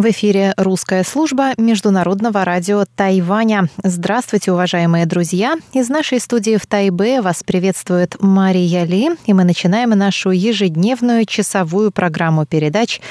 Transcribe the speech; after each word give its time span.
В 0.00 0.10
эфире 0.12 0.54
русская 0.56 1.04
служба 1.04 1.52
Международного 1.58 2.42
радио 2.42 2.86
Тайваня. 2.96 3.68
Здравствуйте, 3.84 4.50
уважаемые 4.50 5.04
друзья! 5.04 5.56
Из 5.74 5.90
нашей 5.90 6.20
студии 6.20 6.56
в 6.56 6.66
Тайбе 6.66 7.20
вас 7.20 7.42
приветствует 7.42 8.16
Мария 8.18 8.84
Ли, 8.84 9.10
и 9.26 9.34
мы 9.34 9.44
начинаем 9.44 9.90
нашу 9.90 10.30
ежедневную 10.30 11.26
часовую 11.26 11.90
программу 11.90 12.46
передач 12.46 13.02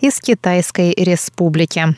из 0.00 0.20
Китайской 0.20 0.94
Республики. 0.96 1.94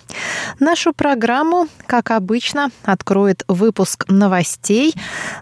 Нашу 0.58 0.92
программу, 0.94 1.68
как 1.86 2.10
обычно, 2.10 2.70
откроет 2.82 3.44
выпуск 3.46 4.06
новостей, 4.08 4.94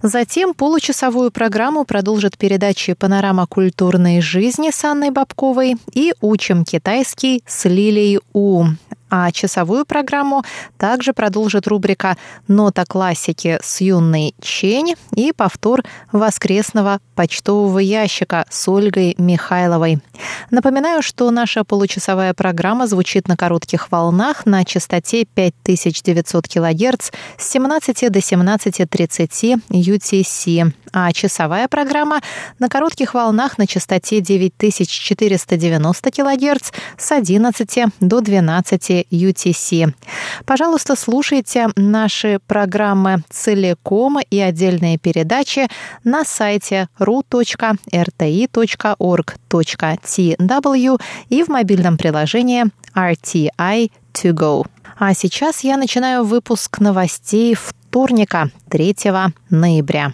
затем 0.02 0.52
получасовую 0.52 1.30
программу 1.30 1.86
продолжит 1.86 2.36
передачи 2.36 2.92
«Панорама 2.92 3.46
культурной 3.46 4.20
жизни» 4.20 4.70
с 4.70 4.84
Анной 4.84 5.08
Бабковой 5.08 5.76
и 5.94 6.12
«Учим 6.20 6.62
китайский» 6.66 7.42
с 7.46 7.64
Лилией 7.64 8.20
У. 8.34 8.66
А 9.10 9.32
часовую 9.32 9.86
программу 9.86 10.44
также 10.76 11.12
продолжит 11.12 11.66
рубрика 11.66 12.16
«Нота 12.46 12.84
классики» 12.86 13.58
с 13.62 13.80
юной 13.80 14.34
Чень 14.40 14.96
и 15.14 15.32
повтор 15.32 15.82
воскресного 16.12 17.00
почтового 17.14 17.78
ящика 17.78 18.44
с 18.50 18.68
Ольгой 18.68 19.14
Михайловой. 19.18 20.00
Напоминаю, 20.50 21.02
что 21.02 21.30
наша 21.30 21.64
получасовая 21.64 22.34
программа 22.34 22.86
звучит 22.86 23.28
на 23.28 23.36
коротких 23.36 23.90
волнах 23.90 24.44
на 24.46 24.64
частоте 24.64 25.24
5900 25.24 26.46
кГц 26.46 27.10
с 27.38 27.48
17 27.50 28.12
до 28.12 28.18
17.30 28.18 29.62
UTC, 29.70 30.72
а 30.92 31.12
часовая 31.12 31.68
программа 31.68 32.20
на 32.58 32.68
коротких 32.68 33.14
волнах 33.14 33.58
на 33.58 33.66
частоте 33.66 34.20
9490 34.20 36.10
кГц 36.10 36.70
с 36.96 37.12
11 37.12 37.84
до 38.00 38.20
12 38.20 38.97
UTC. 39.10 39.92
Пожалуйста, 40.44 40.96
слушайте 40.96 41.68
наши 41.76 42.38
программы 42.46 43.22
целиком 43.30 44.18
и 44.18 44.38
отдельные 44.38 44.98
передачи 44.98 45.68
на 46.04 46.24
сайте 46.24 46.88
ru.rti.org.tw 46.98 47.48
и 51.28 51.42
в 51.42 51.48
мобильном 51.48 51.96
приложении 51.96 52.64
RTI 52.94 53.90
To 54.14 54.32
Go. 54.32 54.66
А 54.98 55.14
сейчас 55.14 55.60
я 55.64 55.76
начинаю 55.76 56.24
выпуск 56.24 56.80
новостей 56.80 57.54
вторника, 57.54 58.50
3 58.68 58.96
ноября. 59.50 60.12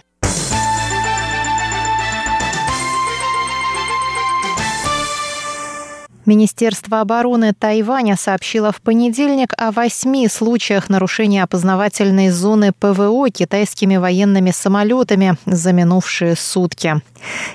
Министерство 6.25 7.01
обороны 7.01 7.53
Тайваня 7.53 8.15
сообщило 8.15 8.71
в 8.71 8.81
понедельник 8.81 9.53
о 9.57 9.71
восьми 9.71 10.27
случаях 10.27 10.89
нарушения 10.89 11.43
опознавательной 11.43 12.29
зоны 12.29 12.71
ПВО 12.71 13.29
китайскими 13.29 13.97
военными 13.97 14.51
самолетами 14.51 15.37
за 15.45 15.71
минувшие 15.71 16.35
сутки. 16.35 17.01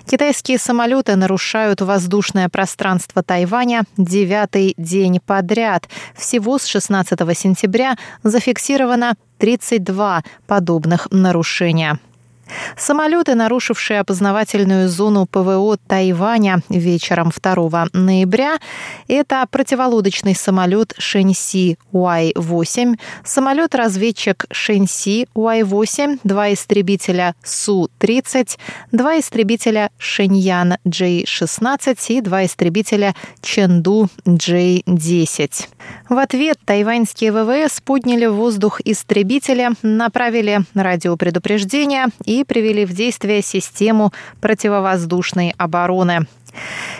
Китайские 0.07 0.59
самолеты 0.59 1.17
нарушают 1.17 1.81
воздушное 1.81 2.49
пространство 2.49 3.23
Тайваня 3.23 3.83
девятый 3.97 4.75
день 4.77 5.21
подряд. 5.25 5.89
Всего 6.17 6.59
с 6.59 6.67
16 6.67 7.19
сентября 7.37 7.97
зафиксировано 8.23 9.15
32 9.39 10.23
подобных 10.47 11.09
нарушения. 11.11 11.99
Самолеты, 12.77 13.35
нарушившие 13.35 14.01
опознавательную 14.01 14.89
зону 14.89 15.27
ПВО 15.27 15.77
Тайваня 15.77 16.63
вечером 16.69 17.31
2 17.35 17.89
ноября, 17.93 18.59
это 19.09 19.47
противолодочный 19.51 20.35
самолет 20.35 20.95
Шэньси 20.99 21.79
Y-8, 21.93 22.99
самолет-разведчик 23.25 24.47
Шэньси 24.51 25.29
Y-8, 25.35 26.21
два 26.25 26.53
истребителя 26.53 27.35
Су-30, 27.45 28.59
два 28.93 29.19
истребителя 29.19 29.91
Шэньян 29.99 30.77
J-16 30.85 31.99
и 32.09 32.21
два 32.21 32.45
истребителя 32.45 33.15
Ченду 33.43 34.09
J-10. 34.25 35.69
В 36.09 36.19
ответ 36.19 36.59
тайваньские 36.65 37.33
ВВС 37.33 37.81
подняли 37.81 38.27
в 38.27 38.35
воздух 38.35 38.81
истребители, 38.85 39.71
направили 39.83 40.61
радиопредупреждение 40.75 42.07
и 42.25 42.40
привели 42.45 42.85
в 42.85 42.93
действие 42.93 43.43
систему 43.43 44.13
противовоздушной 44.41 45.55
обороны. 45.59 46.27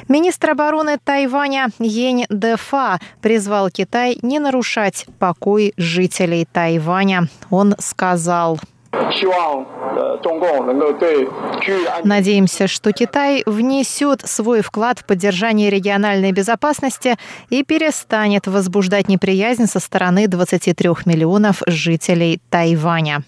Министр 0.09 0.51
обороны 0.51 0.99
Тайваня 1.03 1.69
Йень 1.79 2.27
Дефа 2.29 3.01
призвал 3.21 3.71
Китай 3.71 4.19
не 4.23 4.39
нарушать 4.39 5.07
покой 5.19 5.73
жителей 5.77 6.47
Тайваня. 6.51 7.29
Он 7.51 7.75
сказал, 7.79 8.61
Надеемся, 12.05 12.67
что 12.67 12.93
Китай 12.93 13.43
внесет 13.47 14.23
свой 14.23 14.63
вклад 14.63 14.99
в 14.99 15.05
поддержание 15.05 15.71
региональной 15.71 16.33
безопасности 16.33 17.17
и 17.51 17.63
перестанет 17.63 18.47
возбуждать 18.47 19.09
неприязнь 19.09 19.67
со 19.67 19.81
стороны 19.81 20.27
23 20.27 20.91
миллионов 21.07 21.63
жителей 21.67 22.41
Тайваня. 22.51 23.23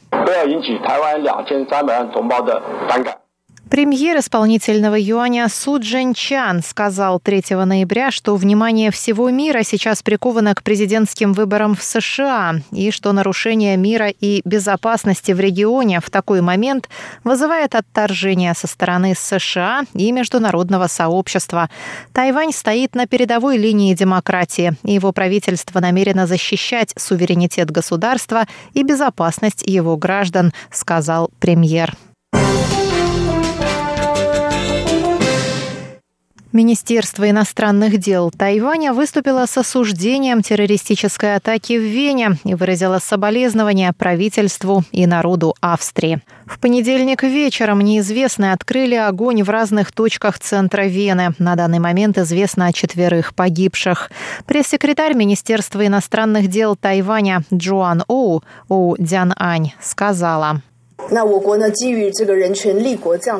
Премьер 3.73 4.19
исполнительного 4.19 4.97
юаня 5.01 5.49
Су 5.49 5.79
Джин 5.81 6.13
Чан 6.13 6.63
сказал 6.63 7.19
3 7.19 7.57
ноября, 7.65 8.11
что 8.11 8.37
внимание 8.37 8.91
всего 8.91 9.31
мира 9.31 9.63
сейчас 9.63 10.03
приковано 10.03 10.55
к 10.55 10.63
президентским 10.63 11.33
выборам 11.33 11.75
в 11.75 11.83
США 11.83 12.57
и 12.71 12.91
что 12.91 13.13
нарушение 13.13 13.79
мира 13.79 14.11
и 14.11 14.43
безопасности 14.45 15.33
в 15.33 15.41
регионе 15.41 16.03
в 16.03 16.11
такой 16.11 16.43
момент 16.43 16.91
вызывает 17.25 17.75
отторжение 17.75 18.53
со 18.53 18.67
стороны 18.67 19.15
США 19.19 19.85
и 19.95 20.13
международного 20.13 20.87
сообщества. 20.87 21.71
Тайвань 22.13 22.53
стоит 22.53 22.95
на 22.95 23.07
передовой 23.07 23.57
линии 23.57 23.95
демократии, 23.95 24.75
и 24.85 24.93
его 24.93 25.13
правительство 25.13 25.81
намерено 25.81 26.27
защищать 26.27 26.93
суверенитет 26.99 27.71
государства 27.71 28.47
и 28.75 28.83
безопасность 28.83 29.63
его 29.67 29.97
граждан, 29.97 30.53
сказал 30.71 31.31
премьер. 31.41 31.97
Министерство 36.53 37.31
иностранных 37.31 37.97
дел 37.97 38.31
Тайваня 38.31 38.93
выступило 38.93 39.47
с 39.47 39.57
осуждением 39.57 40.43
террористической 40.43 41.37
атаки 41.37 41.79
в 41.79 41.83
Вене 41.83 42.37
и 42.45 42.55
выразило 42.55 42.99
соболезнования 42.99 43.95
правительству 43.97 44.85
и 44.93 45.07
народу 45.07 45.55
Австрии. 45.63 46.21
В 46.45 46.59
понедельник 46.59 47.23
вечером 47.23 47.81
неизвестные 47.81 48.53
открыли 48.53 48.97
огонь 48.97 49.43
в 49.43 49.49
разных 49.49 49.93
точках 49.93 50.39
центра 50.39 50.83
Вены. 50.83 51.35
На 51.39 51.57
данный 51.57 51.79
момент 51.79 52.19
известно 52.19 52.67
о 52.67 52.73
четверых 52.73 53.35
погибших. 53.35 54.11
Пресс-секретарь 54.45 55.15
Министерства 55.15 55.87
иностранных 55.87 56.49
дел 56.49 56.77
Тайваня 56.77 57.45
Джоан 57.53 58.05
Оу, 58.09 58.43
Оу 58.69 58.97
Дян 58.99 59.33
Ань, 59.39 59.73
сказала. 59.81 60.61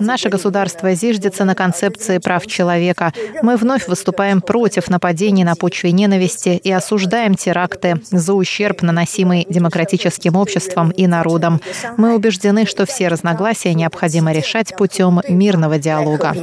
Наше 0.01 0.29
государство 0.29 0.93
зиждется 0.95 1.45
на 1.45 1.55
концепции 1.55 2.19
прав 2.19 2.47
человека. 2.47 3.13
Мы 3.43 3.57
вновь 3.57 3.89
выступаем 3.89 4.41
против 4.41 4.89
нападений 4.91 5.45
на 5.45 5.55
почве 5.55 5.93
ненависти 5.93 6.61
и 6.63 6.73
осуждаем 6.73 7.35
теракты 7.35 8.01
за 8.11 8.35
ущерб, 8.35 8.83
наносимый 8.83 9.47
демократическим 9.49 10.37
обществом 10.37 10.91
и 10.91 11.07
народом. 11.07 11.61
Мы 11.97 12.15
убеждены, 12.15 12.67
что 12.67 12.87
все 12.87 13.09
разногласия 13.09 13.75
необходимо 13.75 14.33
решать 14.33 14.77
путем 14.77 15.21
мирного 15.29 15.79
диалога. 15.79 16.35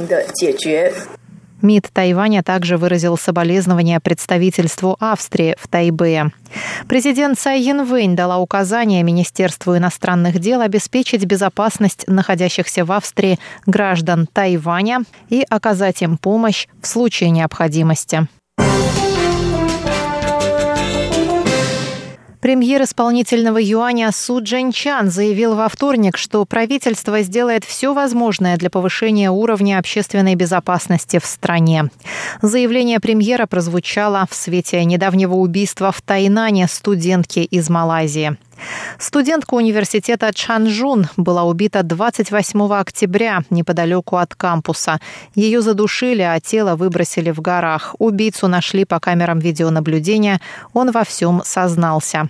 МИД 1.62 1.90
Тайваня 1.92 2.42
также 2.42 2.76
выразил 2.76 3.16
соболезнования 3.16 4.00
представительству 4.00 4.96
Австрии 5.00 5.56
в 5.58 5.68
Тайбе. 5.68 6.32
Президент 6.88 7.38
Цай 7.38 7.60
Янвэнь 7.60 8.16
дала 8.16 8.38
указание 8.38 9.02
Министерству 9.02 9.76
иностранных 9.76 10.38
дел 10.38 10.60
обеспечить 10.60 11.24
безопасность 11.24 12.04
находящихся 12.06 12.84
в 12.84 12.92
Австрии 12.92 13.38
граждан 13.66 14.26
Тайваня 14.32 15.02
и 15.28 15.44
оказать 15.48 16.02
им 16.02 16.18
помощь 16.18 16.66
в 16.82 16.86
случае 16.86 17.30
необходимости. 17.30 18.26
Премьер 22.50 22.82
исполнительного 22.82 23.58
юаня 23.62 24.10
Су 24.10 24.42
Джанчан 24.42 25.08
заявил 25.08 25.54
во 25.54 25.68
вторник, 25.68 26.16
что 26.16 26.44
правительство 26.44 27.22
сделает 27.22 27.64
все 27.64 27.94
возможное 27.94 28.56
для 28.56 28.70
повышения 28.70 29.30
уровня 29.30 29.78
общественной 29.78 30.34
безопасности 30.34 31.20
в 31.20 31.26
стране. 31.26 31.90
Заявление 32.42 32.98
премьера 32.98 33.46
прозвучало 33.46 34.26
в 34.28 34.34
свете 34.34 34.84
недавнего 34.84 35.34
убийства 35.34 35.92
в 35.92 36.02
Тайнане 36.02 36.66
студентки 36.66 37.38
из 37.38 37.70
Малайзии. 37.70 38.36
Студентка 38.98 39.54
университета 39.54 40.32
Чанжун 40.32 41.08
была 41.16 41.44
убита 41.44 41.82
28 41.82 42.72
октября 42.72 43.42
неподалеку 43.50 44.16
от 44.16 44.34
кампуса. 44.34 45.00
Ее 45.34 45.62
задушили, 45.62 46.22
а 46.22 46.38
тело 46.40 46.76
выбросили 46.76 47.30
в 47.30 47.40
горах. 47.40 47.94
Убийцу 47.98 48.48
нашли 48.48 48.84
по 48.84 49.00
камерам 49.00 49.38
видеонаблюдения. 49.38 50.40
Он 50.72 50.90
во 50.90 51.04
всем 51.04 51.42
сознался. 51.44 52.28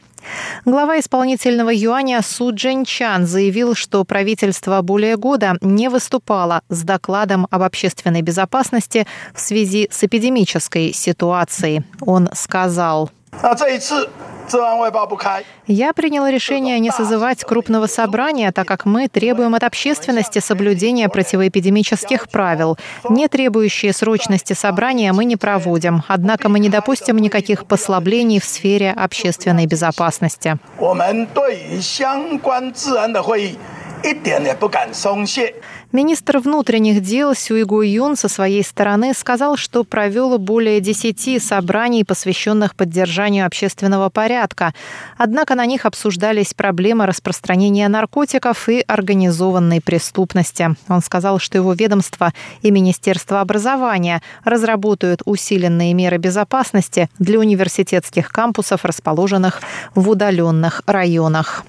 Глава 0.65 0.99
исполнительного 0.99 1.71
юаня 1.71 2.21
Су 2.23 2.55
Чан 2.55 3.27
заявил, 3.27 3.75
что 3.75 4.05
правительство 4.05 4.83
более 4.83 5.17
года 5.17 5.57
не 5.61 5.89
выступало 5.89 6.63
с 6.69 6.83
докладом 6.83 7.47
об 7.51 7.63
общественной 7.63 8.23
безопасности 8.23 9.07
в 9.35 9.41
связи 9.41 9.89
с 9.91 10.05
эпидемической 10.05 10.93
ситуацией. 10.93 11.85
Он 12.01 12.29
сказал. 12.35 13.11
Я 15.67 15.93
приняла 15.93 16.31
решение 16.31 16.79
не 16.79 16.91
созывать 16.91 17.45
крупного 17.45 17.87
собрания, 17.87 18.53
так 18.53 18.67
как 18.67 18.85
мы 18.85 19.09
требуем 19.09 19.55
от 19.55 19.65
общественности 19.65 20.39
соблюдения 20.41 21.09
противоэпидемических 21.09 22.29
правил. 22.29 22.77
Не 23.09 23.29
требующие 23.29 23.93
срочности 23.93 24.53
собрания 24.53 25.13
мы 25.13 25.25
не 25.25 25.37
проводим, 25.37 26.03
однако 26.09 26.49
мы 26.49 26.59
не 26.59 26.69
допустим 26.69 27.19
никаких 27.19 27.67
послаблений 27.67 28.41
в 28.41 28.45
сфере 28.45 28.91
общественной 28.91 29.67
безопасности. 29.67 30.59
Министр 35.93 36.39
внутренних 36.39 37.03
дел 37.03 37.35
Сюйгу 37.35 37.83
Юн 37.83 38.15
со 38.17 38.29
своей 38.29 38.63
стороны 38.63 39.13
сказал, 39.13 39.57
что 39.57 39.83
провел 39.83 40.39
более 40.39 40.81
10 40.81 41.43
собраний, 41.43 42.05
посвященных 42.05 42.77
поддержанию 42.77 43.45
общественного 43.45 44.09
порядка. 44.09 44.73
Однако 45.19 45.57
на 45.57 45.67
них 45.67 45.87
обсуждались 45.87 46.55
проблемы 46.55 47.07
распространения 47.07 47.89
наркотиков 47.89 48.69
и 48.69 48.85
организованной 48.87 49.81
преступности. 49.81 50.77
Он 50.89 51.03
сказал, 51.03 51.41
что 51.41 51.59
его 51.59 51.73
ведомство 51.73 52.33
и 52.63 52.71
Министерство 52.71 53.41
образования 53.41 54.23
разработают 54.45 55.23
усиленные 55.25 55.93
меры 55.93 56.19
безопасности 56.19 57.11
для 57.19 57.41
университетских 57.41 58.29
кампусов, 58.29 58.85
расположенных 58.85 59.61
в 59.97 60.09
удаленных 60.09 60.83
районах. 60.87 61.65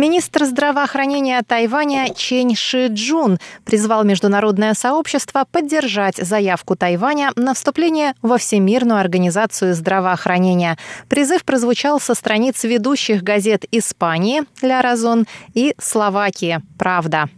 Министр 0.00 0.46
здравоохранения 0.46 1.42
Тайваня 1.46 2.08
Чень 2.14 2.56
Ши 2.56 2.86
Джун 2.86 3.38
призвал 3.66 4.02
международное 4.02 4.72
сообщество 4.72 5.44
поддержать 5.44 6.16
заявку 6.16 6.74
Тайваня 6.74 7.32
на 7.36 7.52
вступление 7.52 8.14
во 8.22 8.38
Всемирную 8.38 8.98
организацию 8.98 9.74
здравоохранения. 9.74 10.78
Призыв 11.10 11.44
прозвучал 11.44 12.00
со 12.00 12.14
страниц 12.14 12.64
ведущих 12.64 13.22
газет 13.22 13.66
Испании 13.72 14.44
«Ля 14.62 14.80
Разон» 14.80 15.26
и 15.52 15.74
Словакии 15.78 16.62
«Правда». 16.78 17.28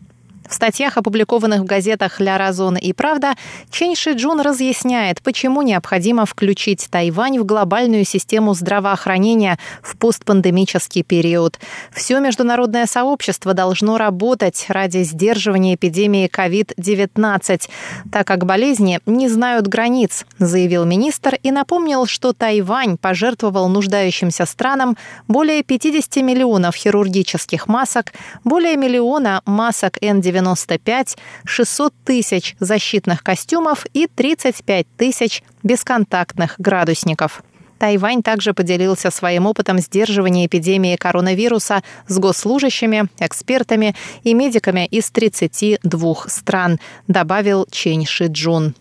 В 0.53 0.55
статьях, 0.55 0.99
опубликованных 0.99 1.63
в 1.63 1.65
газетах 1.65 2.21
«Ля 2.21 2.37
Разон» 2.37 2.77
и 2.77 2.93
«Правда», 2.93 3.37
Чен 3.71 3.97
Ши 3.97 4.13
Джун 4.13 4.39
разъясняет, 4.39 5.23
почему 5.23 5.63
необходимо 5.63 6.27
включить 6.27 6.89
Тайвань 6.91 7.39
в 7.39 7.47
глобальную 7.47 8.05
систему 8.05 8.53
здравоохранения 8.53 9.59
в 9.81 9.97
постпандемический 9.97 11.05
период. 11.05 11.59
Все 11.91 12.21
международное 12.21 12.85
сообщество 12.85 13.55
должно 13.55 13.97
работать 13.97 14.67
ради 14.69 15.05
сдерживания 15.05 15.77
эпидемии 15.77 16.29
COVID-19, 16.29 17.71
так 18.13 18.27
как 18.27 18.45
болезни 18.45 19.01
не 19.07 19.31
знают 19.31 19.69
границ, 19.69 20.27
заявил 20.39 20.85
министр 20.85 21.39
и 21.43 21.51
напомнил, 21.51 22.05
что 22.05 22.35
Тайвань 22.35 22.99
пожертвовал 22.99 23.71
нуждающимся 23.71 24.45
странам 24.45 24.99
более 25.29 25.63
50 25.63 26.17
миллионов 26.17 26.75
хирургических 26.75 27.69
масок, 27.69 28.13
более 28.45 28.77
миллиона 28.77 29.41
масок 29.47 29.97
N95 29.97 30.42
95, 30.43 31.17
600 31.45 31.95
тысяч 32.05 32.57
защитных 32.61 33.23
костюмов 33.23 33.87
и 33.93 34.07
35 34.07 34.87
тысяч 34.97 35.43
бесконтактных 35.63 36.55
градусников. 36.59 37.43
Тайвань 37.83 38.23
также 38.23 38.55
поделился 38.55 39.11
своим 39.11 39.45
опытом 39.47 39.81
сдерживания 39.81 40.47
эпидемии 40.47 40.95
коронавируса 40.95 41.83
с 42.07 42.17
госслужащими, 42.17 43.09
экспертами 43.19 43.97
и 44.23 44.35
медиками 44.35 44.87
из 44.87 45.11
32 45.11 46.15
стран, 46.29 46.79
добавил 47.09 47.67
Чень 47.73 48.07
Шиджун. 48.07 48.77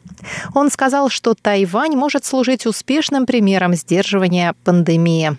Он 0.54 0.70
сказал, 0.70 1.10
что 1.10 1.34
Тайвань 1.34 1.96
может 1.96 2.26
служить 2.26 2.66
успешным 2.66 3.26
примером 3.26 3.74
сдерживания 3.74 4.54
пандемии. 4.64 5.38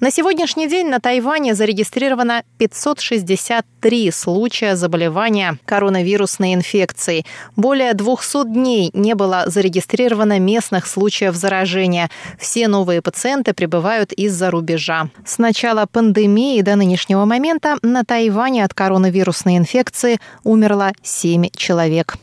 На 0.00 0.10
сегодняшний 0.10 0.68
день 0.68 0.88
на 0.88 1.00
Тайване 1.00 1.54
зарегистрировано 1.54 2.42
563 2.58 4.10
случая 4.10 4.76
заболевания 4.76 5.58
коронавирусной 5.64 6.54
инфекцией. 6.54 7.26
Более 7.56 7.94
200 7.94 8.46
дней 8.46 8.90
не 8.94 9.14
было 9.14 9.44
зарегистрировано 9.46 10.38
местных 10.38 10.86
случаев 10.86 11.34
заражения. 11.34 12.10
Все 12.38 12.68
новые 12.68 13.02
пациенты 13.02 13.52
прибывают 13.54 14.12
из-за 14.12 14.50
рубежа. 14.50 15.08
С 15.24 15.38
начала 15.38 15.86
пандемии 15.86 16.60
до 16.62 16.76
нынешнего 16.76 17.24
момента 17.24 17.76
на 17.82 18.04
Тайване 18.04 18.64
от 18.64 18.74
коронавирусной 18.74 19.56
инфекции 19.56 20.20
умерло 20.44 20.92
7 21.02 21.48
человек. 21.54 22.16